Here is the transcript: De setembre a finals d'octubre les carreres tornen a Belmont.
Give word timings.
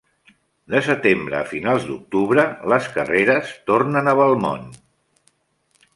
De 0.75 0.79
setembre 0.87 1.37
a 1.41 1.49
finals 1.51 1.85
d'octubre 1.91 2.47
les 2.73 2.89
carreres 2.97 3.55
tornen 3.71 4.13
a 4.13 4.17
Belmont. 4.23 4.69